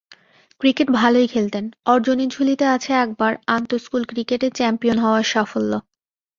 [0.61, 5.71] Cricket ভালোই খেলতেন, অর্জনের ঝুলিতে আছে একবার আন্তস্কুল ক্রিকেটে চ্যাম্পিয়ন হওয়ার সাফল্য।